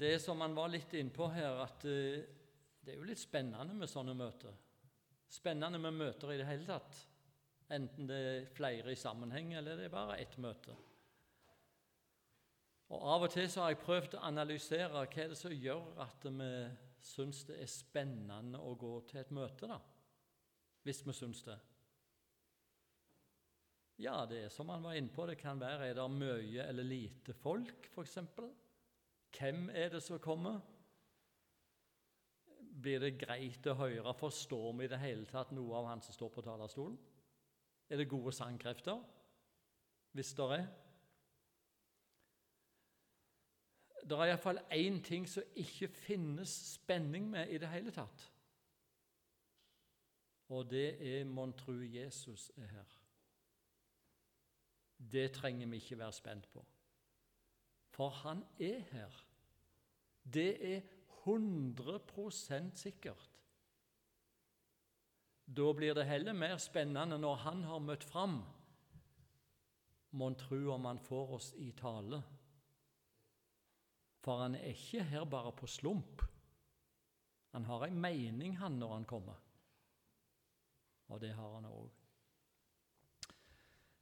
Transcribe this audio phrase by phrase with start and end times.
[0.00, 2.22] Det som han var litt innpå her, at eh,
[2.80, 4.54] det er jo litt spennende med sånne møter.
[5.28, 7.02] Spennende med møter i det hele tatt.
[7.70, 10.72] Enten det er flere i sammenheng, eller det er bare ett møte.
[12.90, 16.00] Og Av og til så har jeg prøvd å analysere hva er det som gjør
[16.02, 16.48] at vi
[17.04, 19.78] syns det er spennende å gå til et møte, da.
[20.82, 21.58] Hvis vi syns det.
[24.00, 26.88] Ja, det er som han var inne på, det kan være er det mye eller
[26.88, 28.16] lite folk, f.eks.
[29.38, 30.60] Hvem er det som kommer?
[32.82, 34.14] Blir det greit å høre?
[34.16, 36.98] Forstår vi i det hele tatt noe av han som står på talerstolen?
[37.90, 39.02] Er det gode sangkrefter?
[40.12, 40.66] Hvis det er?
[44.00, 48.24] Det er iallfall én ting som ikke finnes spenning med i det hele tatt.
[50.50, 52.96] Og det er mon tru Jesus er her.
[55.12, 56.64] Det trenger vi ikke være spent på,
[58.00, 59.16] for han er her.
[60.24, 60.80] Det er
[61.26, 63.26] 100% sikkert.
[65.44, 68.38] Da blir det heller mer spennende når han har møtt fram.
[70.16, 72.22] Mon tru om han får oss i tale.
[74.24, 76.24] For han er ikke her bare på slump.
[77.52, 79.44] Han har ei mening, han, når han kommer.
[81.12, 81.99] Og det har han òg.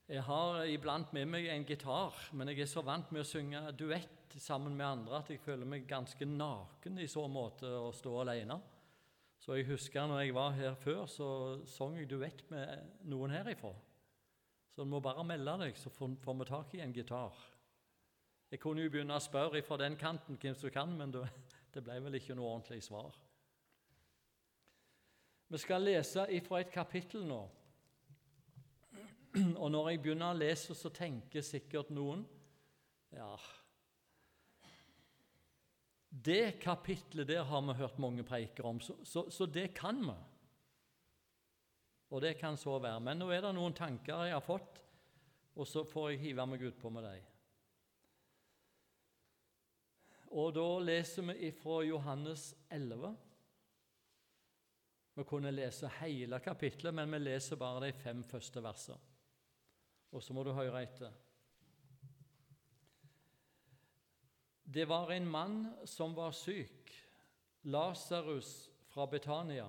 [0.08, 3.60] Jeg har iblant med meg en gitar, men jeg er så vant med å synge
[3.76, 8.14] duett sammen med andre at jeg føler meg ganske naken i så måte å stå
[8.22, 8.56] alene.
[9.36, 11.28] Så jeg husker når jeg var her før, så
[11.68, 13.74] sang jeg duett med noen herifra.
[14.72, 17.36] Så du må bare melde deg, så får vi tak i en gitar.
[18.48, 21.12] Jeg kunne jo begynne å spørre fra den kanten hvem som kan, men
[21.74, 23.12] det ble vel ikke noe ordentlig svar.
[25.52, 27.42] Vi skal lese ifra et kapittel nå.
[29.62, 32.26] Og når jeg begynner å lese, så tenker sikkert noen
[33.12, 33.32] Ja,
[36.08, 40.16] det kapitlet der har vi hørt mange preiker om, så, så, så, det kan vi.
[42.08, 43.00] Og det kan så være.
[43.04, 44.80] Men nå er det noen tanker jeg har fått,
[45.58, 47.26] og så får jeg hive meg utpå med dem.
[50.38, 53.14] Og da leser vi ifra Johannes 11.
[55.18, 59.00] Vi kunne lese hele kapitlet, men vi leser bare de fem første versene.
[60.12, 61.12] Og så må du høre etter.
[64.68, 66.92] Det var en mann som var syk,
[67.72, 69.68] Lasarus fra Betania,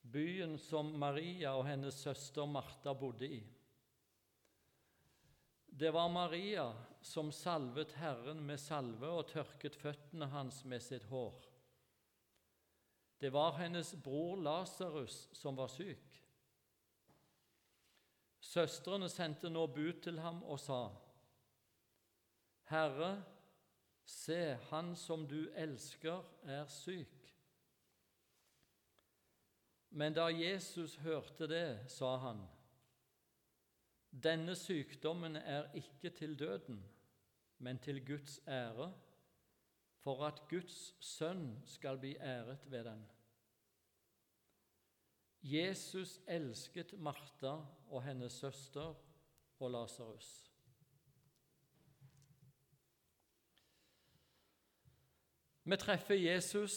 [0.00, 3.42] byen som Maria og hennes søster Martha bodde i.
[5.66, 6.70] Det var Maria
[7.04, 11.36] som salvet Herren med salve og tørket føttene hans med sitt hår.
[13.20, 16.15] Det var hennes bror Lasarus som var syk.
[18.46, 20.80] Søstrene sendte nå bud til ham og sa:"
[22.70, 23.24] Herre,
[24.04, 27.34] se, han som du elsker, er syk.
[29.90, 32.42] Men da Jesus hørte det, sa han,
[34.10, 36.82] denne sykdommen er ikke til døden,
[37.58, 38.92] men til Guds ære,
[39.98, 43.06] for at Guds sønn skal bli æret ved den.
[45.46, 47.54] Jesus elsket Martha
[47.94, 48.94] og hennes søster
[49.60, 50.30] og Lasarus.
[55.66, 56.74] Vi treffer Jesus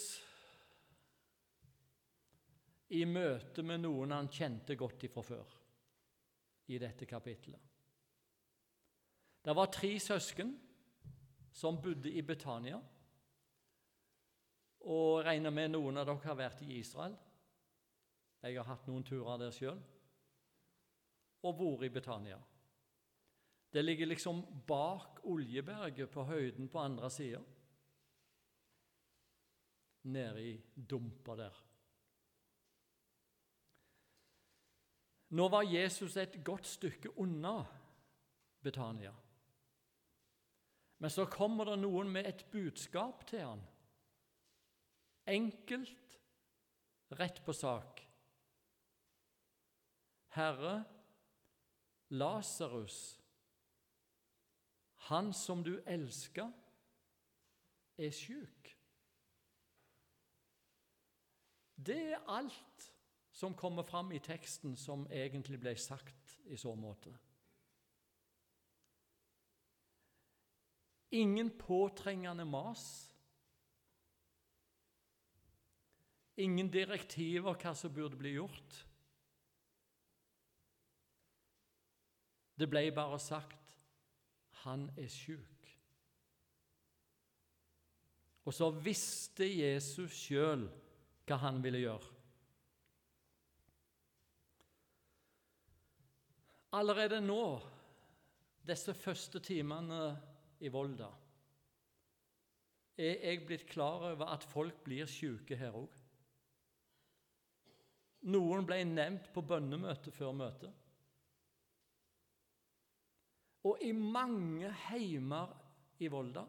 [2.94, 5.58] i møte med noen han kjente godt ifra før,
[6.74, 7.62] i dette kapitlet.
[9.46, 10.54] Det var tre søsken
[11.54, 12.80] som bodde i Betania.
[14.90, 17.18] Og regner med noen av dere har vært i Israel.
[18.44, 19.80] Jeg har hatt noen turer der sjøl.
[21.44, 22.40] Og vært i Betania.
[23.70, 27.42] Det ligger liksom bak Oljeberget på høyden på andre sida
[30.10, 31.58] nede i dumpa der.
[35.30, 37.60] Nå var Jesus et godt stykke unna
[38.64, 39.14] Betania.
[40.98, 43.62] Men så kommer det noen med et budskap til han.
[45.30, 46.18] Enkelt,
[47.20, 48.02] rett på sak.
[50.36, 50.86] Herre,
[52.10, 53.20] Lasarus,
[55.10, 56.52] han som du elsker,
[57.98, 58.76] er sjuk.
[61.76, 62.92] Det er alt
[63.32, 67.14] som kommer fram i teksten som egentlig ble sagt i så måte.
[71.16, 72.84] Ingen påtrengende mas.
[76.38, 78.84] Ingen direktiver hva som burde bli gjort.
[82.60, 83.78] Det ble bare sagt
[84.64, 85.60] 'han er sjuk'.
[88.46, 90.66] Og så visste Jesus sjøl
[91.28, 92.16] hva han ville gjøre.
[96.72, 97.44] Allerede nå,
[98.66, 100.02] disse første timene
[100.60, 101.10] i Volda,
[103.00, 105.94] er jeg blitt klar over at folk blir syke her òg.
[108.30, 110.74] Noen ble nevnt på bønnemøtet før møtet.
[113.68, 115.52] Og i mange heimer
[116.00, 116.46] i Volda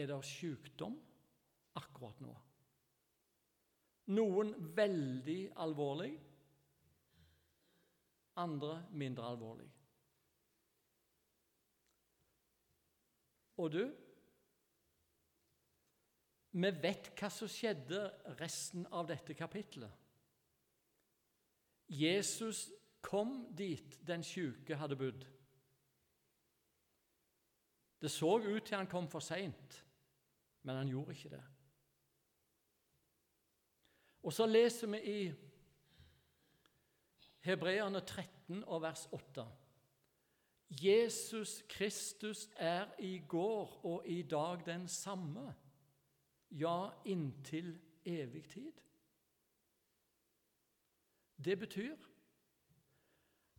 [0.00, 0.96] er det sykdom
[1.76, 2.36] akkurat nå.
[4.16, 6.14] Noen veldig alvorlig,
[8.40, 9.68] andre mindre alvorlig.
[13.60, 13.82] Og du,
[16.50, 18.00] vi vet hva som skjedde
[18.40, 19.92] resten av dette kapitlet.
[21.90, 22.68] Jesus
[23.02, 25.26] kom dit den sjuke hadde bodd.
[28.00, 29.84] Det så ut til han kom for seint,
[30.62, 31.42] men han gjorde ikke det.
[34.22, 35.32] Og så leser vi i
[37.40, 39.46] Hebreerne 13 og vers 8.
[40.70, 45.54] Jesus Kristus er i går og i dag den samme,
[46.50, 48.72] ja, inntil evig tid.
[51.44, 51.96] Det betyr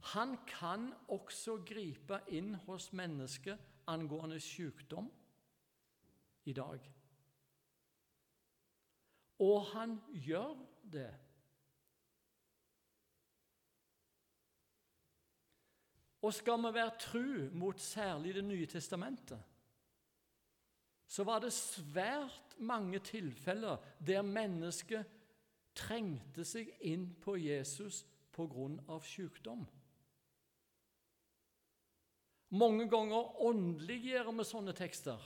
[0.02, 5.12] han kan også gripe inn hos mennesket angående sykdom
[6.46, 6.80] i dag.
[9.42, 10.58] Og han gjør
[10.94, 11.12] det.
[16.22, 19.44] Og skal vi være tru mot særlig Det nye testamentet,
[21.08, 23.78] så var det svært mange tilfeller
[24.08, 25.06] der mennesket
[25.76, 28.06] trengte seg inn på Jesus
[28.88, 29.66] av sykdom.
[32.52, 35.20] Mange ganger åndeliggjør vi sånne tekster,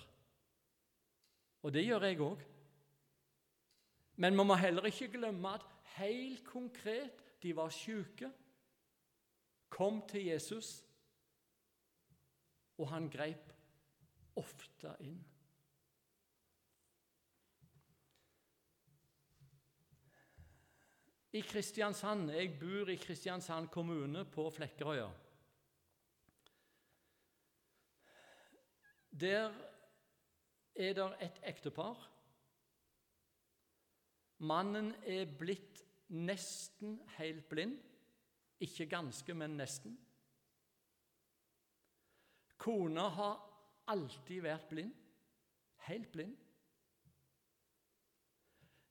[1.66, 2.44] og det gjør jeg òg.
[4.22, 5.66] Men vi må heller ikke glemme at
[5.98, 8.30] helt konkret de var syke,
[9.74, 10.77] kom til Jesus,
[12.77, 13.50] og han grep
[14.38, 15.18] ofte inn.
[21.36, 25.10] I Kristiansand, Jeg bor i Kristiansand kommune på Flekkerøya.
[29.20, 29.54] Der
[30.76, 32.12] er det et ektepar.
[34.38, 37.78] Mannen er blitt nesten helt blind.
[38.60, 39.96] Ikke ganske, men nesten.
[42.58, 43.40] Kona har
[43.88, 44.94] alltid vært blind.
[45.88, 46.36] Helt blind.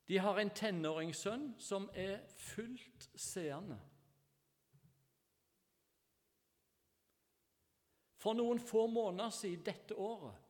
[0.08, 3.78] De har en tenåringssønn som er fullt seende.
[8.24, 10.40] For noen få måneder siden dette året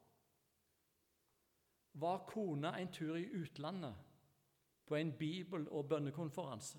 [1.99, 3.95] var kona en tur i utlandet
[4.87, 6.79] på en bibel- og bønnekonferanse.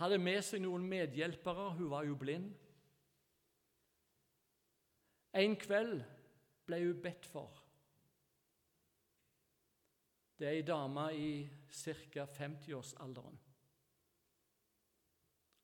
[0.00, 2.50] Hadde med seg noen medhjelpere, hun var jo blind.
[5.36, 6.02] En kveld
[6.66, 7.62] ble hun bedt for.
[10.36, 11.30] Det er ei dame i
[11.70, 12.26] ca.
[12.26, 13.38] 50-årsalderen.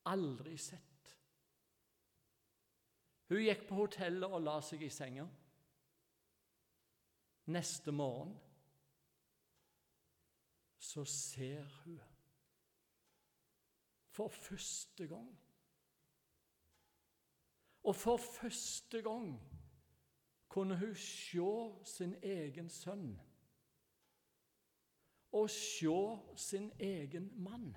[0.09, 0.92] Aldri sett.
[3.33, 5.25] Hun gikk på hotellet og la seg i senga.
[7.49, 8.35] Neste morgen
[10.77, 11.97] så ser hun
[14.13, 15.31] for første gang
[17.83, 19.41] Og for første gang
[20.49, 21.49] kunne hun se
[21.85, 23.21] sin egen sønn
[25.33, 25.97] og se
[26.37, 27.77] sin egen mann.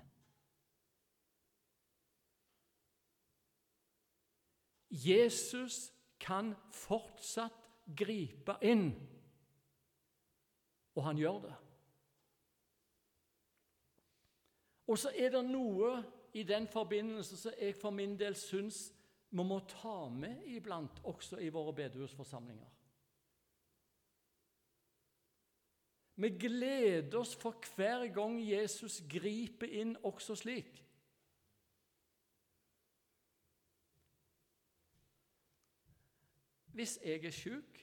[5.04, 7.64] Jesus kan fortsatt
[7.96, 8.88] gripe inn,
[10.96, 11.54] og han gjør det.
[14.86, 15.98] Og så er det noe
[16.36, 18.86] i den forbindelse som jeg for min del syns
[19.36, 22.68] vi må ta med iblant, også i våre bedehusforsamlinger.
[26.16, 30.78] Vi gleder oss for hver gang Jesus griper inn også slik.
[36.76, 37.78] Hvis jeg er sjuk,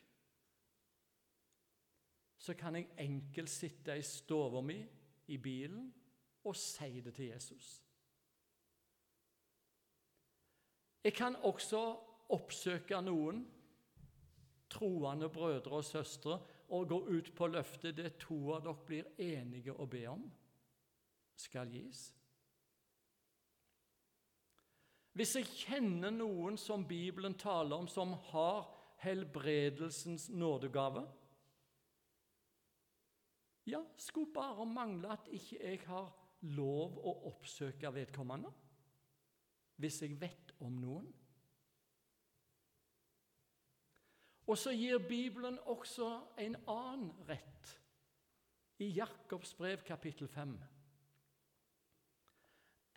[2.38, 4.76] så kan jeg enkelt sitte i stua mi
[5.34, 5.88] i bilen
[6.46, 7.70] og si det til Jesus.
[11.04, 11.82] Jeg kan også
[12.30, 13.42] oppsøke noen
[14.70, 16.38] troende brødre og søstre
[16.70, 20.22] og gå ut på løftet det to av dere blir enige å be om,
[21.36, 22.06] skal gis.
[25.14, 31.06] Hvis jeg kjenner noen som Bibelen taler om, som har helbredelsens nådegave,
[33.66, 36.10] Ja, skulle bare mangle at ikke jeg har
[36.42, 38.52] lov å oppsøke vedkommende
[39.80, 41.08] hvis jeg vet om noen.
[44.48, 46.10] Og så gir Bibelen også
[46.44, 47.72] en annen rett
[48.84, 50.54] i Jakobs brev kapittel 5.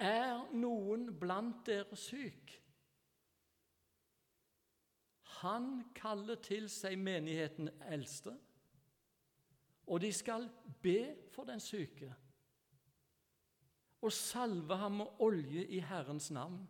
[0.03, 2.59] Er noen blant dere syk?
[5.43, 8.33] Han kaller til seg menigheten eldste,
[9.87, 10.49] og de skal
[10.83, 11.01] be
[11.35, 12.15] for den syke
[14.07, 16.61] og salve ham med olje i Herrens navn.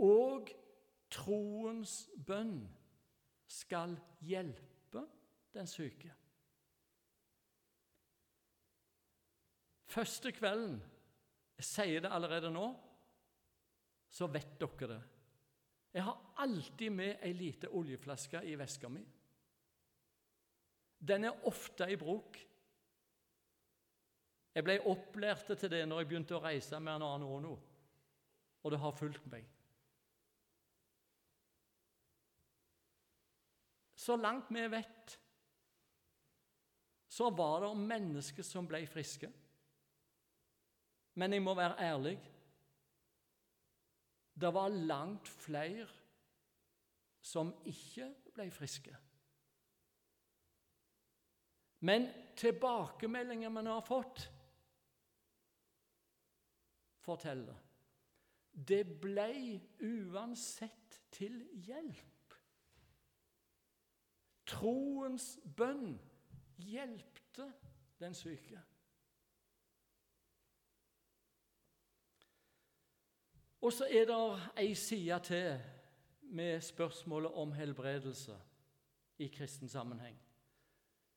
[0.00, 0.48] Og
[1.12, 1.94] troens
[2.26, 2.62] bønn
[3.50, 5.02] skal hjelpe
[5.52, 6.14] den syke.
[9.90, 10.78] Første kvelden
[11.60, 12.70] Jeg sier det allerede nå,
[14.08, 15.00] så vet dere det.
[15.92, 19.02] Jeg har alltid med ei lita oljeflaske i veska mi.
[21.00, 22.38] Den er ofte i bruk.
[24.54, 27.54] Jeg ble opplært til det når jeg begynte å reise med en annen Ono,
[28.62, 29.46] og det har fulgt meg.
[34.00, 35.16] Så langt vi vet,
[37.10, 39.28] så var det mennesker som ble friske.
[41.20, 42.16] Men jeg må være ærlig
[44.40, 45.88] det var langt flere
[47.20, 48.96] som ikke ble friske.
[51.80, 54.24] Men tilbakemeldingene vi har fått,
[57.00, 57.56] forteller
[58.52, 62.34] det ble uansett til hjelp.
[64.50, 65.94] Troens bønn
[66.60, 67.46] hjelpte
[68.00, 68.60] den syke.
[73.60, 74.20] Og så er det
[74.62, 75.60] ei side til
[76.32, 78.36] med spørsmålet om helbredelse
[79.18, 80.16] i kristen sammenheng.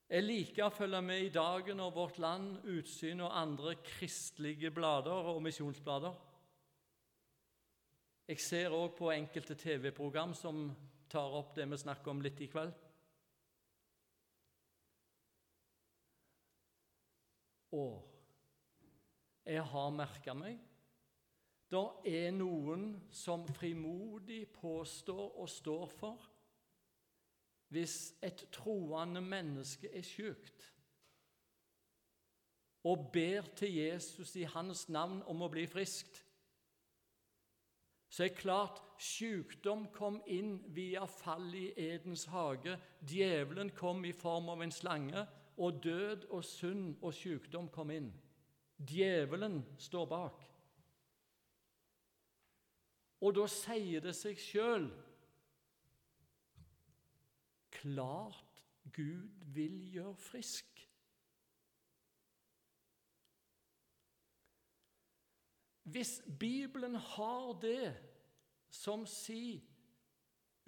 [0.09, 5.29] Jeg liker å følge med i Dagen og Vårt Land, Utsyn og andre kristelige blader
[5.31, 6.13] og misjonsblader.
[8.27, 10.67] Jeg ser òg på enkelte TV-program som
[11.09, 12.75] tar opp det vi snakker om litt i kveld.
[17.73, 18.03] Og
[19.47, 20.59] jeg har merka meg
[21.73, 26.29] det er noen som frimodig påstår og står for
[27.73, 30.67] hvis et troende menneske er sykt
[32.83, 36.19] og ber til Jesus i hans navn om å bli friskt,
[38.13, 42.75] så er det klart sykdom kom inn via fall i Edens hage.
[42.99, 45.23] Djevelen kom i form av en slange,
[45.57, 48.11] og død og synd og sykdom kom inn.
[48.77, 50.45] Djevelen står bak.
[53.23, 54.89] Og da sier det seg sjøl
[57.73, 58.63] Klart
[58.93, 60.83] Gud vil gjøre frisk.
[65.83, 67.89] Hvis Bibelen har det
[68.71, 69.59] som sier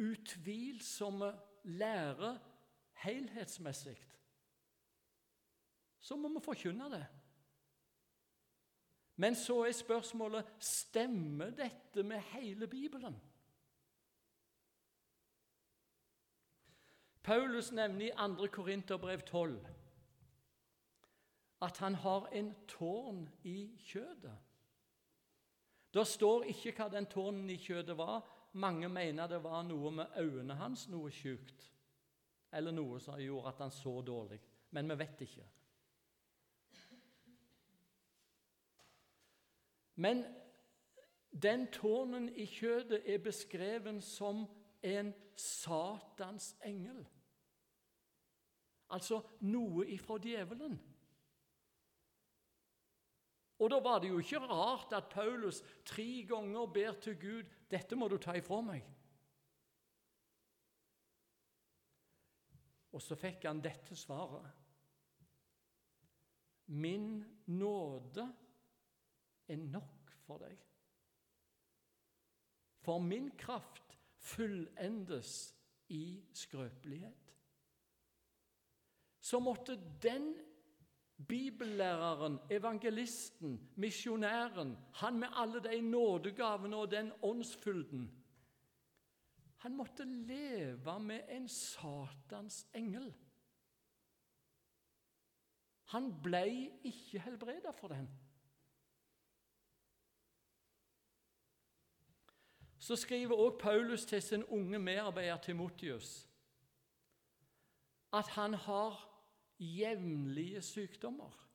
[0.02, 1.32] utvilsomme
[1.64, 2.34] lære
[3.06, 3.96] helhetsmessig,
[6.00, 7.06] så må vi forkynne det.
[9.16, 13.16] Men så er spørsmålet stemmer dette med hele Bibelen.
[17.24, 18.48] Paulus nevner i 2.
[18.54, 19.66] Korinterbrev 12
[21.62, 24.36] at han har en tårn i kjødet.
[25.94, 28.26] Det står ikke hva den tårnen i kjødet var.
[28.52, 31.70] Mange mener det var noe med øynene hans, noe sjukt,
[32.52, 34.40] eller noe som gjorde at han så dårlig.
[34.76, 35.48] Men vi vet ikke.
[39.96, 40.26] Men
[41.32, 44.46] den tårnen i kjødet er beskreven som
[44.84, 47.02] en Satans engel.
[48.96, 50.78] Altså noe ifra djevelen.
[53.60, 57.96] Og Da var det jo ikke rart at Paulus tre ganger ber til Gud dette
[57.96, 58.84] må du ta ifra meg.
[62.96, 64.46] Og så fikk han dette svaret.
[66.68, 68.28] Min nåde
[69.48, 70.58] er nok for deg.
[72.86, 75.54] For min kraft fullendes
[75.90, 77.34] i skrøpelighet.
[79.20, 80.36] Så måtte den
[81.28, 88.22] bibellæreren, evangelisten, misjonæren, han med alle de nådegavene og den åndsfylden
[89.58, 93.14] Han måtte leve med en Satans engel.
[95.86, 98.10] Han ble ikke helbreda for den.
[102.86, 106.30] Så skriver også Paulus til sin unge medarbeider Timotius
[108.14, 109.22] at han har
[109.60, 111.50] jevnlige sykdommer.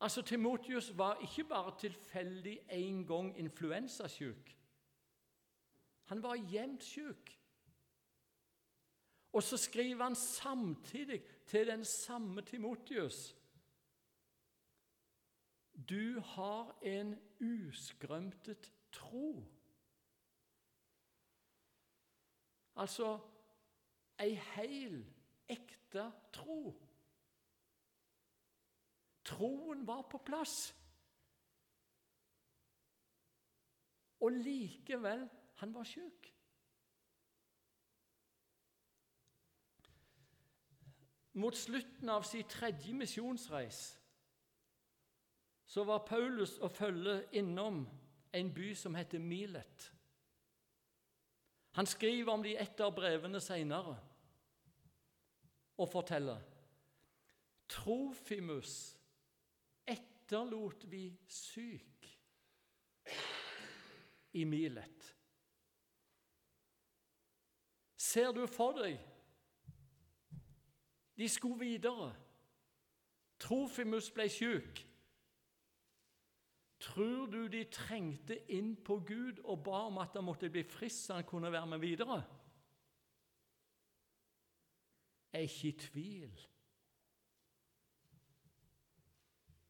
[0.00, 4.56] Altså, Timotius var ikke bare tilfeldig en gang influensasyk.
[6.04, 7.40] Han var jevnt syk.
[9.32, 13.36] Og så skriver han samtidig til den samme Timotius
[15.88, 19.55] Du har en uskrømtet tro.
[22.76, 23.18] Altså
[24.20, 25.00] ei heil,
[25.48, 26.74] ekte tro.
[29.24, 30.74] Troen var på plass.
[34.20, 36.32] Og likevel han var sjuk.
[41.36, 43.80] Mot slutten av sin tredje misjonsreis
[45.66, 47.82] så var Paulus og følge innom
[48.32, 49.92] en by som heter Milet.
[51.76, 53.96] Han skriver om det i et av brevene senere
[55.76, 56.40] og forteller
[57.68, 58.76] Trofimus
[59.84, 62.08] etterlot vi syk
[64.40, 65.10] i Milet.
[68.00, 68.96] Ser du for deg
[71.16, 72.14] de skulle videre.
[73.40, 74.85] Trofimus ble syk.
[76.78, 81.06] Tror du de trengte inn på Gud og ba om at han måtte bli frisk
[81.06, 82.18] så han kunne være med videre?
[85.32, 86.46] Jeg er ikke i tvil.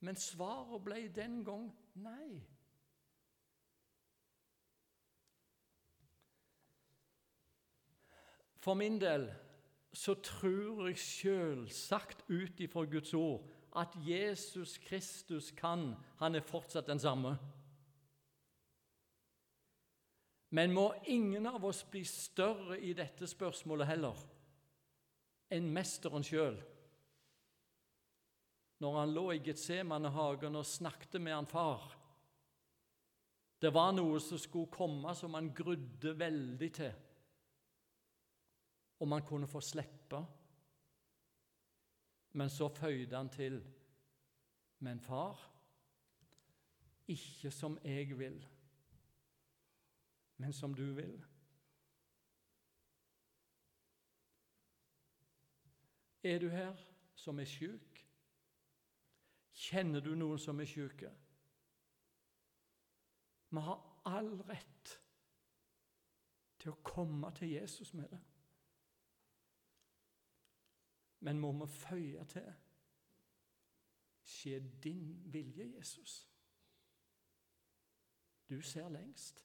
[0.01, 2.43] Men svaret ble den gang nei.
[8.63, 9.29] For min del
[9.95, 15.95] så tror jeg selvsagt ut ifra Guds ord at Jesus Kristus kan.
[16.21, 17.37] Han er fortsatt den samme.
[20.57, 24.23] Men må ingen av oss bli større i dette spørsmålet heller
[25.53, 26.57] enn mesteren sjøl.
[28.83, 31.85] Når han lå i Getsemanehagen og snakket med han far
[33.63, 36.93] Det var noe som skulle komme som han grudde veldig til
[39.01, 40.21] om han kunne få slippe.
[42.37, 43.65] Men så føyde han til
[44.79, 45.53] Men far,
[47.09, 48.49] ikke som jeg vil,
[50.37, 51.25] men som du vil.
[56.23, 56.77] Er du her
[57.15, 58.05] som er sjuk?
[59.53, 61.13] Kjenner du noen som er sjuke?
[63.49, 64.97] Vi har all rett
[66.59, 68.21] til å komme til Jesus med det.
[71.21, 72.55] Men må vi føye til
[74.27, 76.29] Skje din vilje, Jesus.
[78.51, 79.45] Du ser lengst.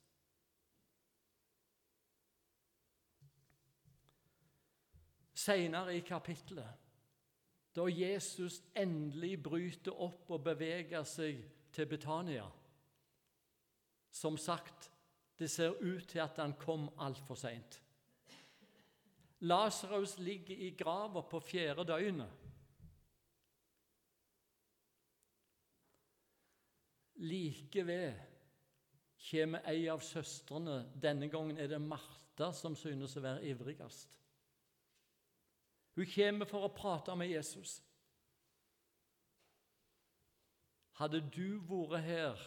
[5.34, 6.74] Seinere i kapittelet,
[7.76, 11.40] da Jesus endelig bryter opp og beveger seg
[11.74, 12.50] til Betania
[14.12, 14.92] Som sagt,
[15.40, 17.82] det ser ut til at han kom altfor seint.
[19.42, 22.30] Lasarus ligger i grava på fjerde døgnet.
[27.22, 28.14] Like ved
[29.22, 30.84] kommer ei av søstrene.
[31.02, 34.10] Denne gangen er det Martha som synes å være ivrigst.
[35.98, 37.80] Hun kommer for å prate med Jesus.
[41.02, 42.42] Hadde du vært her,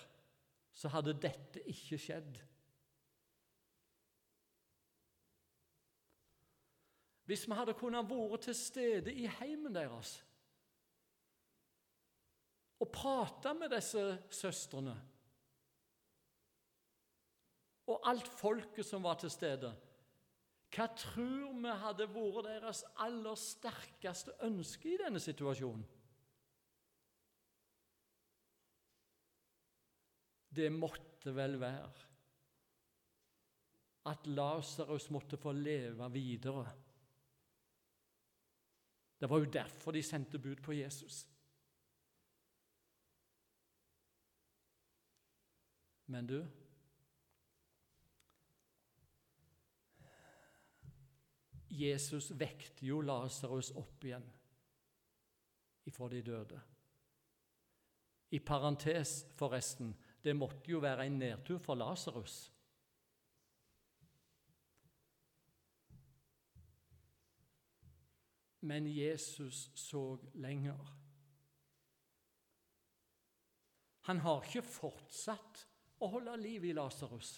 [0.75, 2.39] så hadde dette ikke skjedd.
[7.25, 10.19] Hvis vi hadde kunnet vært til stede i heimen deres
[12.83, 14.03] og prate med disse
[14.35, 14.95] søstrene
[17.89, 19.71] og alt folket som var til stede
[20.75, 25.85] Hva tror vi hadde vært deres aller sterkeste ønske i denne situasjonen?
[30.55, 31.93] Det måtte vel være
[34.11, 36.67] at Lasarus måtte få leve videre.
[39.25, 41.29] Det var jo derfor de sendte bud på Jesus.
[46.07, 46.47] Men du
[51.71, 54.29] Jesus vekte jo Lasarus opp igjen
[55.89, 56.61] ifra de døde.
[58.29, 62.53] I parentes, forresten, det måtte jo være en nedtur for Lasarus.
[68.65, 70.79] Men Jesus så lenger.
[74.09, 75.65] Han har ikke fortsatt
[76.01, 77.37] å holde liv i Lasarus.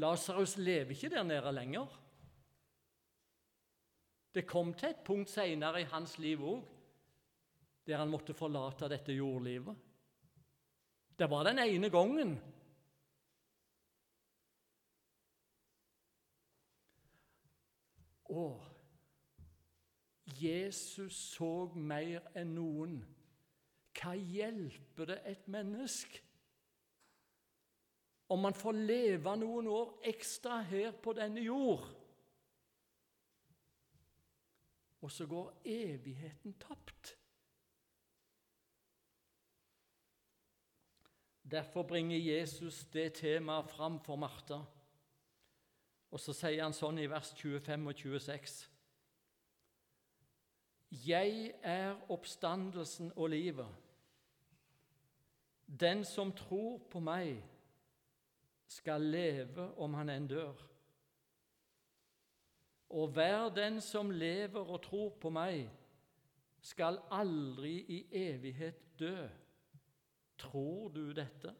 [0.00, 1.96] Lasarus lever ikke der nede lenger.
[4.34, 6.70] Det kom til et punkt senere i hans liv òg
[7.84, 9.76] der han måtte forlate dette jordlivet.
[11.14, 12.32] Det var den ene gangen.
[18.32, 18.63] Og
[20.40, 22.98] Jesus så mer enn noen.
[23.94, 26.22] Hva hjelper det et menneske
[28.32, 31.84] om man får leve noen år ekstra her på denne jord,
[35.04, 37.14] og så går evigheten tapt?
[41.44, 44.62] Derfor bringer Jesus det temaet fram for Martha.
[46.10, 48.73] Og så sier han sånn i vers 25 og 26.:
[50.94, 53.68] Jeg er oppstandelsen og livet.
[55.66, 57.42] Den som tror på meg,
[58.68, 60.60] skal leve om han enn dør.
[62.94, 65.66] Og hver den som lever og tror på meg,
[66.64, 69.26] skal aldri i evighet dø.
[70.38, 71.52] Tror du dette?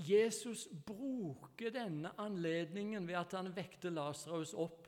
[0.00, 4.79] Jesus bruker denne anledningen ved at han vekter Lasarus opp,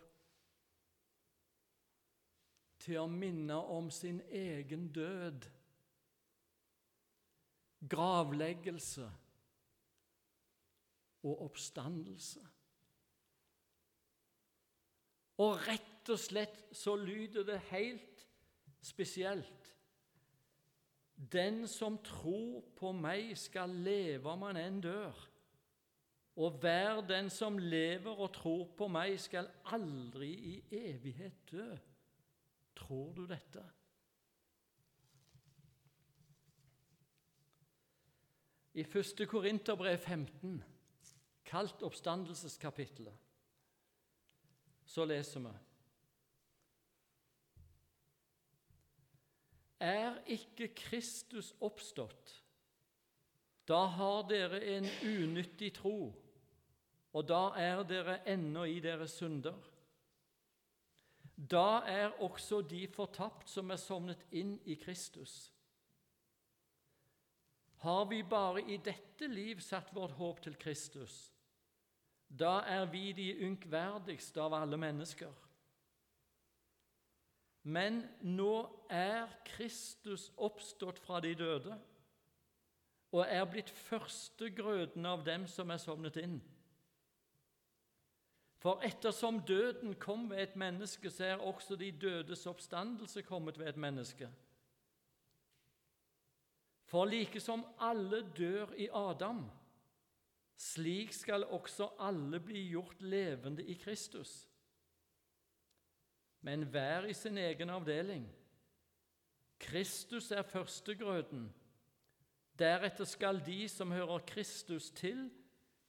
[2.83, 5.47] til å minne om sin egen død,
[7.89, 9.07] gravleggelse
[11.23, 12.43] og oppstandelse.
[15.43, 18.27] Og rett og slett så lyder det helt
[18.83, 19.69] spesielt.
[21.15, 25.29] Den som tror på meg, skal leve om han enn dør.
[26.43, 31.71] Og hver den som lever og tror på meg, skal aldri i evighet dø.
[32.83, 33.63] Tror du dette?
[38.75, 39.29] I 1.
[39.29, 40.63] Korinterbrev 15,
[41.45, 43.19] kalt oppstandelseskapittelet,
[44.85, 45.53] så leser vi
[49.83, 52.33] Er ikke Kristus oppstått,
[53.69, 56.15] da har dere en unyttig tro,
[57.13, 59.72] og da er dere ennå i deres synder.
[61.37, 65.53] Da er også de fortapt som er sovnet inn i Kristus.
[67.83, 71.33] Har vi bare i dette liv satt vårt håp til Kristus,
[72.29, 75.33] da er vi de unkverdigste av alle mennesker.
[77.63, 78.55] Men nå
[78.91, 81.77] er Kristus oppstått fra de døde
[83.13, 86.39] og er blitt førstegrøden av dem som er sovnet inn.
[88.63, 93.69] For ettersom døden kom ved et menneske, så er også de dødes oppstandelse kommet ved
[93.69, 94.29] et menneske.
[96.85, 99.51] For like som alle dør i Adam,
[100.57, 104.53] slik skal også alle bli gjort levende i Kristus
[106.43, 108.27] men hver i sin egen avdeling.
[109.63, 111.47] Kristus er førstegrøden.
[112.59, 115.29] Deretter skal de som hører Kristus til,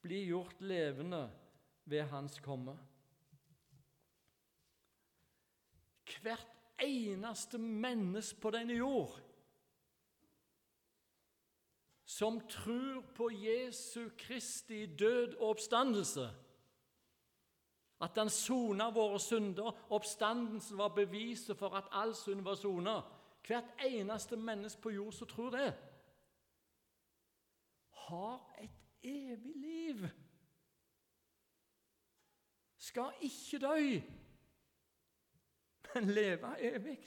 [0.02, 1.26] bli gjort levende
[1.84, 2.78] ved Hans komme.
[6.22, 6.48] Hvert
[6.80, 9.20] eneste menneske på denne jord
[12.14, 16.28] som tror på Jesu Kristi død og oppstandelse,
[18.00, 19.72] at han sona våre synder.
[19.90, 23.00] Oppstandelsen var beviset for at all synd var sona.
[23.46, 25.74] Hvert eneste menneske på jord som tror det,
[28.06, 28.70] har et
[29.02, 30.06] evig liv.
[32.94, 34.00] Skal ikke dø,
[35.94, 36.98] men leve evig.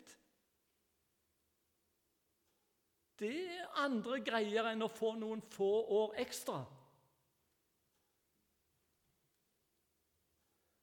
[3.19, 5.69] Det er andre greier enn å få noen få
[5.99, 6.57] år ekstra.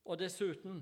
[0.09, 0.81] Og dessuten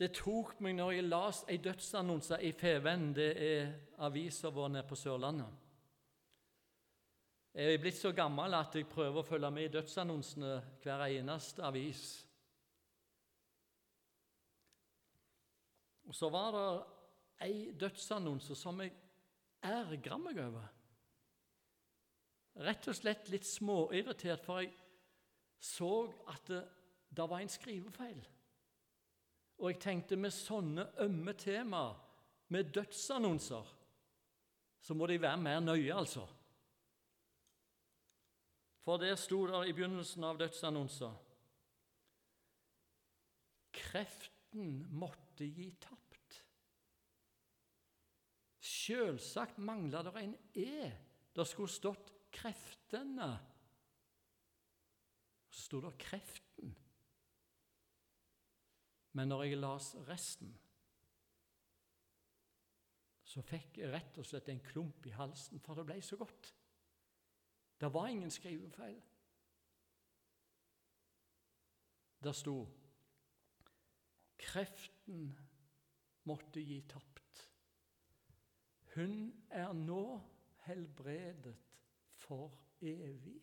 [0.00, 3.68] Det tok meg når jeg las ei dødsannonse i Feven, det er
[4.08, 5.63] avisa vår nede på Sørlandet.
[7.54, 11.62] Jeg er blitt så gammel at jeg prøver å følge med i dødsannonsene hver eneste
[11.62, 12.04] avis.
[16.08, 16.68] Og Så var det
[17.46, 18.92] ei dødsannonse som jeg
[19.62, 20.66] ergra meg over.
[22.64, 24.74] Rett og slett litt småirritert, for jeg
[25.58, 25.94] så
[26.30, 26.64] at det
[27.16, 28.26] det var en skrivefeil.
[29.58, 32.00] Og jeg tenkte med sånne ømme temaer,
[32.48, 33.68] med dødsannonser,
[34.80, 36.26] så må de være mer nøye, altså.
[38.84, 41.14] For der sto det i begynnelsen av dødsannonser
[43.74, 46.38] Kreften måtte gi tapt.
[48.64, 50.92] Selvsagt mangla det en E.
[51.34, 53.38] Det skulle stått 'kreftene'.
[55.50, 56.74] Så sto det 'kreften'.
[59.12, 60.58] Men når jeg las resten,
[63.24, 66.54] så fikk jeg rett og slett en klump i halsen, for det ble så godt.
[67.80, 69.02] Det var ingen skrivefeil.
[72.22, 72.68] Der sto
[74.38, 75.38] Kreften
[76.24, 77.50] måtte gi tapt.
[78.94, 80.20] Hun er nå
[80.66, 81.56] helbredet
[82.12, 83.40] for evig.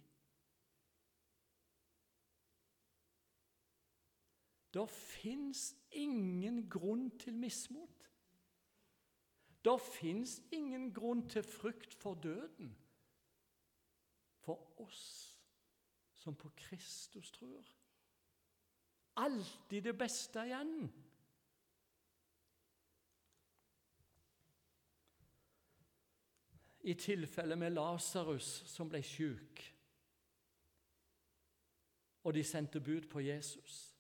[4.74, 8.08] Det fins ingen grunn til mismot.
[9.66, 12.72] Det fins ingen grunn til frykt for døden
[14.42, 15.38] for oss
[16.16, 17.66] som på Kristus tror.
[19.14, 20.90] Alltid det beste igjen.
[26.82, 29.62] I tilfelle med Lasarus som ble sjuk,
[32.26, 33.92] og de sendte bud på Jesus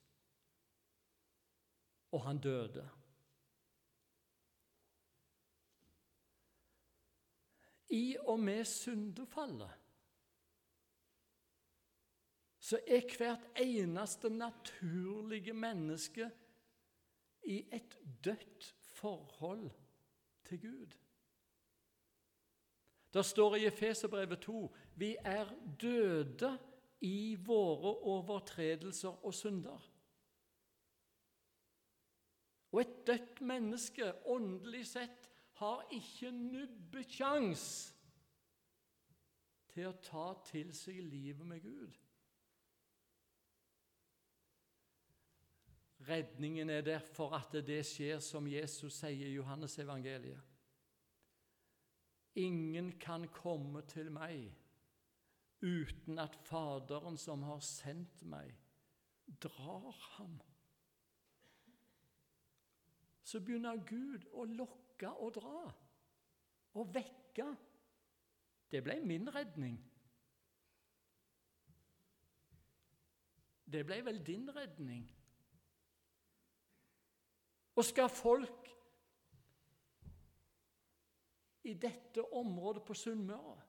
[2.11, 2.89] og han døde.
[7.89, 9.71] I og med syndefallet
[12.71, 16.29] så er hvert eneste naturlige menneske
[17.43, 19.71] i et dødt forhold
[20.47, 20.93] til Gud.
[23.13, 26.51] Det står i Efeserbrevet 2 vi er døde
[27.01, 29.91] i våre overtredelser og synder.
[32.71, 35.27] Og et dødt menneske, åndelig sett,
[35.59, 37.65] har ikke nubbekjangs
[39.73, 42.00] til å ta til seg livet med Gud.
[46.07, 50.41] Redningen er derfor at det skjer som Jesus sier i Johannes evangeliet.
[52.41, 54.47] Ingen kan komme til meg
[55.61, 58.55] uten at Faderen som har sendt meg,
[59.43, 60.39] drar ham
[63.31, 65.63] så begynner Gud å lokke og dra
[66.79, 67.47] og vekke.
[68.71, 69.77] Det ble min redning.
[73.71, 75.05] Det ble vel din redning.
[77.81, 78.69] Og skal folk
[81.63, 83.61] i dette området på Sunnmøre,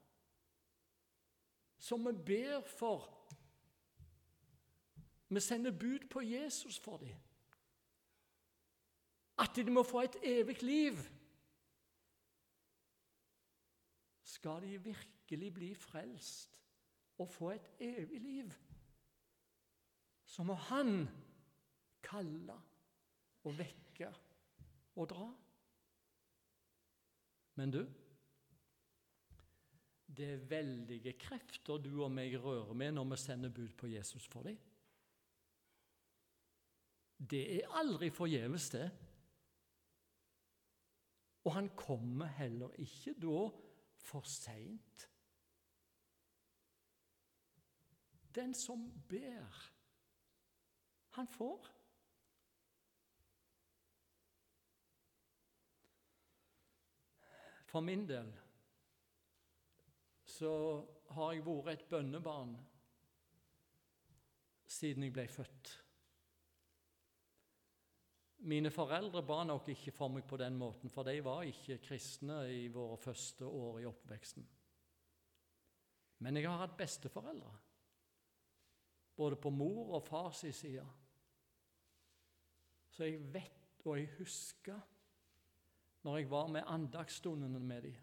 [1.78, 3.08] som vi ber for
[5.28, 7.16] Vi sender bud på Jesus for dem
[9.38, 10.98] at de må få et evig liv.
[14.22, 16.60] Skal de virkelig bli frelst
[17.18, 18.52] og få et evig liv,
[20.24, 21.08] så må Han
[22.02, 22.60] kalle
[23.44, 24.08] og vekke
[24.96, 25.28] og dra.
[27.58, 27.82] Men du,
[30.16, 34.26] det er veldige krefter du og meg rører med når vi sender bud på Jesus
[34.28, 34.58] for dem.
[37.22, 38.88] Det er aldri forgjeves, det.
[41.44, 43.46] Og han kommer heller ikke da
[44.02, 45.06] for seint.
[48.34, 49.62] Den som ber,
[51.18, 51.68] han får.
[57.72, 58.28] For min del
[60.28, 60.52] så
[61.16, 62.52] har jeg vært et bønnebarn
[64.72, 65.70] siden jeg ble født.
[68.52, 72.42] Mine foreldre ba nok ikke for meg på den måten, for de var ikke kristne
[72.50, 74.46] i våre første år i oppveksten.
[76.22, 77.52] Men jeg har hatt besteforeldre,
[79.16, 80.84] både på mor og fars side.
[82.92, 84.78] Så jeg vet og jeg husker,
[86.02, 87.94] når jeg var med andagsstundene med dem,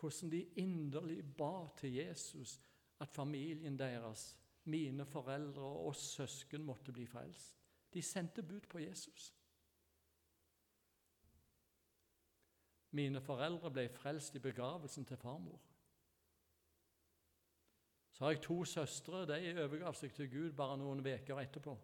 [0.00, 2.60] hvordan de inderlig ba til Jesus
[3.00, 7.56] at familien deres, mine foreldre og oss søsken måtte bli frelst.
[7.94, 9.34] De sendte bud på Jesus.
[12.90, 15.60] Mine foreldre ble frelst i begravelsen til farmor.
[18.10, 19.26] Så har jeg to søstre.
[19.26, 21.76] De overgav seg til Gud bare noen uker etterpå.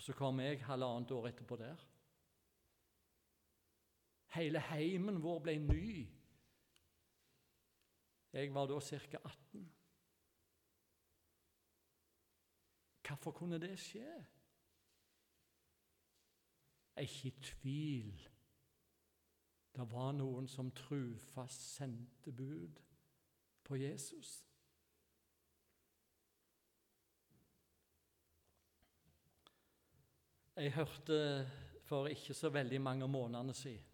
[0.00, 1.76] Og så kom jeg halvannet år etterpå der.
[4.32, 6.08] Hele heimen vår ble ny.
[8.32, 9.18] Jeg var da ca.
[9.24, 9.66] 18.
[13.06, 14.08] Hvorfor kunne det skje?
[16.96, 18.28] Jeg er ikke i tvil.
[19.76, 22.80] Det var noen som trufast sendte bud
[23.64, 24.49] på Jesus.
[30.60, 31.16] Jeg hørte
[31.88, 33.86] for ikke så veldig mange månedene siden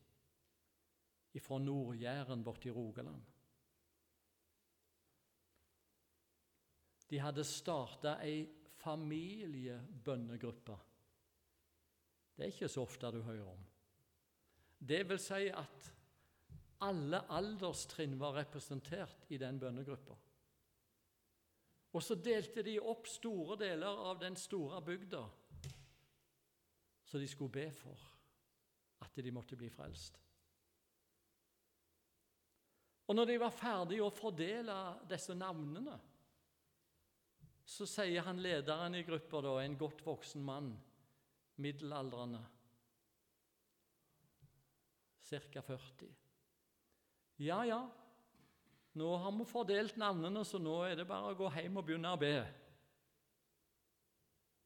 [1.38, 3.22] fra Nord-Jæren borti Rogaland.
[7.10, 8.40] De hadde starta ei
[8.80, 10.78] familiebønnegruppe.
[12.34, 13.62] Det er ikke så ofte du hører om.
[14.78, 15.92] Det vil si at
[16.82, 20.18] alle alderstrinn var representert i den bønnegruppa.
[21.92, 25.22] Og så delte de opp store deler av den store bygda
[27.06, 28.06] så de skulle be for
[29.04, 30.18] at de måtte bli frelst.
[33.06, 34.74] Og når de var ferdige å fordele
[35.06, 35.94] disse navnene,
[37.66, 40.72] så sier han lederen i gruppa, da, en godt voksen mann,
[41.62, 42.42] middelaldrende,
[45.26, 45.62] ca.
[45.66, 46.10] 40
[47.42, 47.80] Ja, ja,
[48.96, 52.14] nå har vi fordelt navnene, så nå er det bare å gå hjem og begynne
[52.14, 52.36] å be.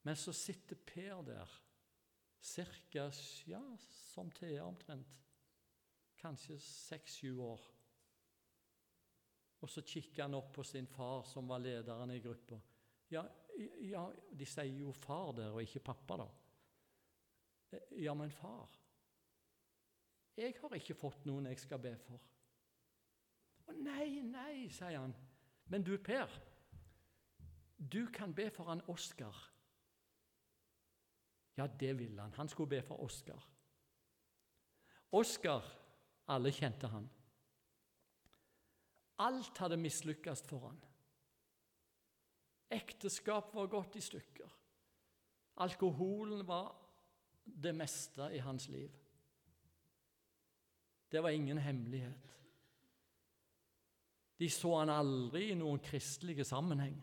[0.07, 1.57] Men så sitter Per der,
[2.41, 3.11] ca.
[3.45, 5.19] Ja, som Thea omtrent.
[6.21, 7.61] Kanskje seks-sju år.
[9.61, 12.61] Og så kikker han opp på sin far, som var lederen i gruppa.
[13.13, 13.25] Ja,
[13.85, 16.29] ja, de sier jo far der, og ikke pappa, da.
[18.03, 18.67] Ja, men far
[20.37, 22.23] Jeg har ikke fått noen jeg skal be for.
[23.69, 25.13] Å nei, nei, sier han.
[25.71, 26.33] Men du, Per,
[27.77, 29.37] du kan be for han Oskar.
[31.61, 32.33] Ja, det ville han.
[32.33, 33.43] Han skulle be for Oskar.
[35.13, 35.65] Oskar,
[36.27, 37.09] alle kjente han.
[39.21, 40.79] Alt hadde mislykkes for han.
[42.73, 44.55] Ekteskap var gått i stykker.
[45.61, 46.73] Alkoholen var
[47.45, 48.97] det meste i hans liv.
[51.11, 52.31] Det var ingen hemmelighet.
[54.39, 56.97] De så han aldri i noen kristelige sammenheng.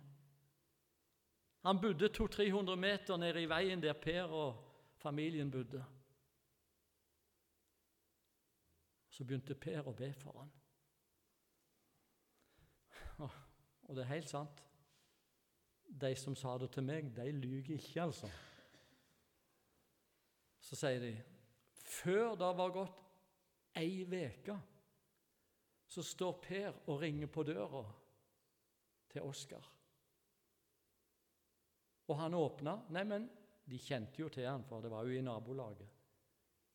[1.68, 4.60] Han bodde 200-300 meter nede i veien der Per og
[4.96, 5.82] familien bodde.
[9.12, 10.54] Så begynte Per å be for han.
[13.84, 14.64] Og det er helt sant.
[15.88, 18.32] De som sa det til meg, de lyver ikke, altså.
[20.64, 21.14] Så sier de
[21.84, 23.06] før det var gått
[23.76, 24.56] ei uke,
[25.88, 27.84] så står Per og ringer på døra
[29.12, 29.77] til Oskar.
[32.08, 32.78] Og han åpna.
[32.96, 33.28] Neimen,
[33.68, 35.88] de kjente jo til han, for det var jo i nabolaget.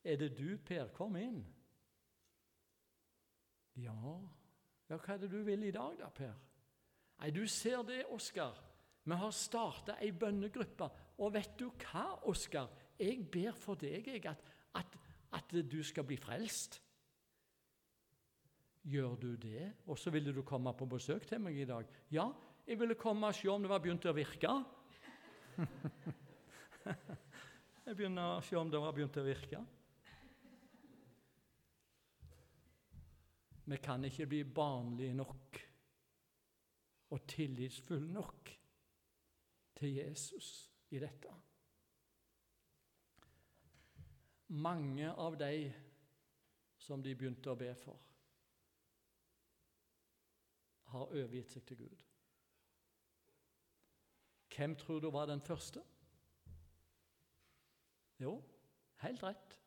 [0.04, 0.90] Er det du, Per?
[0.94, 1.40] Kom inn.
[3.80, 3.96] Ja,
[4.90, 6.34] ja hva er det du vil i dag, da, Per?
[7.22, 8.58] Nei, du ser det, Oskar.
[9.02, 10.88] Vi har starta ei bønnegruppe.
[11.22, 12.70] Og vet du hva, Oskar?
[12.98, 14.42] Jeg ber for deg jeg, at,
[14.78, 14.98] at,
[15.38, 16.80] at, du skal bli frelst.
[18.82, 19.70] Gjør du det?
[19.86, 21.86] Og så ville du komme på besøk til meg i dag.
[22.10, 22.28] Ja,
[22.66, 24.54] jeg ville komme og se om det var begynt å virke.
[27.84, 29.60] jeg begynner å se om det har begynt å virke.
[33.64, 35.60] Vi kan ikke bli barnlige nok
[37.12, 38.52] og tillitsfulle nok
[39.78, 40.48] til Jesus
[40.90, 41.34] i dette.
[44.52, 45.72] Mange av de
[46.82, 48.00] som de begynte å be for,
[50.92, 52.02] har overgitt seg til Gud.
[54.56, 55.84] Hvem tror du var den første?
[58.18, 58.42] Jo,
[58.96, 59.58] helt rett.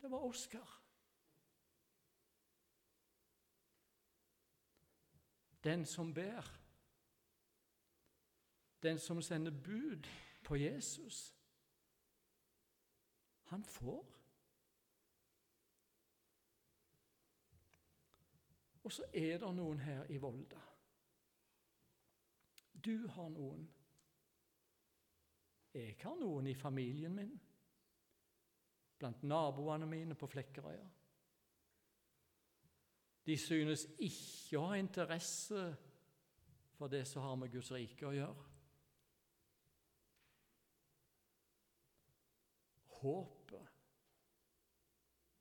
[0.00, 0.82] Det var Oskar.
[5.64, 6.58] Den som ber,
[8.82, 10.06] den som sender bud
[10.44, 11.34] på Jesus,
[13.44, 14.14] han får.
[18.82, 20.60] Og så er det noen her i Volda.
[22.84, 23.66] Du har noen.
[25.74, 27.34] Jeg har noen i familien min,
[28.98, 30.86] blant naboene mine på Flekkerøya.
[33.28, 35.64] De synes ikke å ha interesse
[36.78, 38.46] for det som har med Guds rike å gjøre.
[42.98, 43.74] Håpet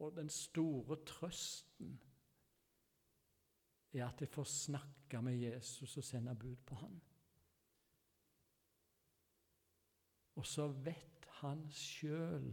[0.04, 1.96] og den store trøsten
[3.96, 7.00] er at jeg får snakke med Jesus og sende bud på han.
[10.38, 12.52] Og så vet han sjøl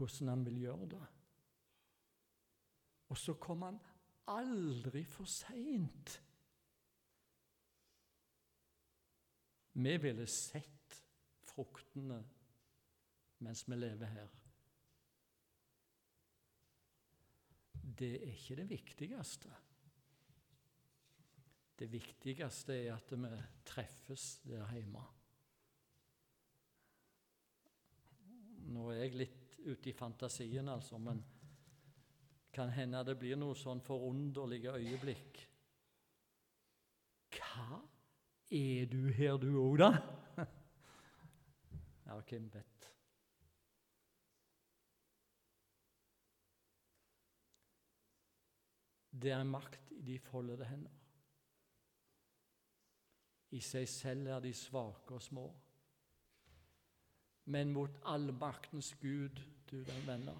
[0.00, 1.06] hvordan han vil gjøre det.
[3.10, 3.80] Og så kom han
[4.30, 6.14] aldri for seint.
[9.72, 11.00] Vi ville sett
[11.50, 12.20] fruktene
[13.44, 14.32] mens vi lever her.
[18.00, 19.52] Det er ikke det viktigste.
[21.80, 23.30] Det viktigste er at vi
[23.64, 25.02] treffes der hjemme.
[28.70, 31.22] Nå er jeg litt ute i fantasien, altså, men
[32.54, 35.40] kan hende det blir noe sånn forunderlige øyeblikk.
[37.36, 37.80] Hva?
[38.50, 39.90] Er du her, du òg, da?
[42.06, 42.88] ja, hvem vet.
[49.20, 50.94] Det er makt i de foldede hender.
[53.50, 55.46] I seg selv er de svake og små.
[57.44, 60.38] Men mot allmaktens Gud, du den venner,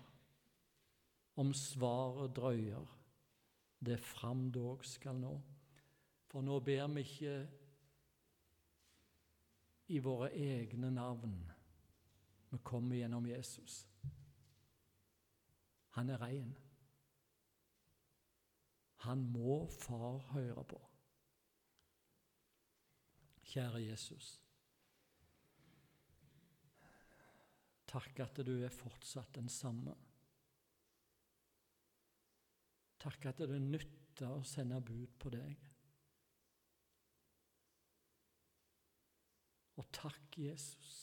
[1.37, 2.97] om svaret drøyer,
[3.81, 5.41] det fram dog skal nå.
[6.31, 7.37] For nå ber vi ikke
[9.91, 11.39] i våre egne navn.
[12.51, 13.87] Vi kommer gjennom Jesus.
[15.97, 16.53] Han er rein.
[19.07, 20.81] Han må far høre på.
[23.51, 24.37] Kjære Jesus.
[27.91, 29.97] Takk at du er fortsatt den samme.
[33.01, 35.67] Takk at det nytter å sende bud på deg.
[39.81, 40.99] Og takk, Jesus,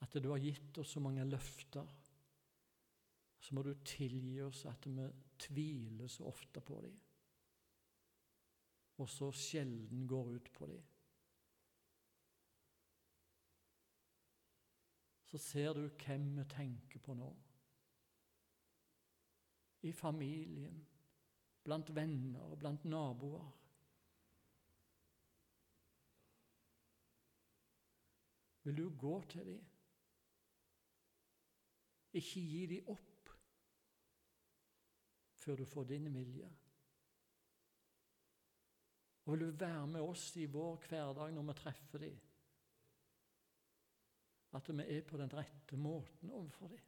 [0.00, 1.88] at du har gitt oss så mange løfter.
[3.40, 5.08] Så må du tilgi oss at vi
[5.40, 6.96] tviler så ofte på dem,
[9.00, 10.84] og så sjelden går ut på dem.
[15.30, 17.28] Så ser du hvem vi tenker på nå.
[19.86, 20.80] I familien,
[21.64, 23.44] blant venner og blant naboer.
[28.66, 29.68] Vil du gå til dem?
[32.12, 33.30] Ikke gi dem opp
[35.40, 36.50] før du får din vilje.
[39.24, 42.18] Og vil du være med oss i vår hverdag når vi treffer dem?
[44.52, 46.78] At vi er på den rette måten overfor dem?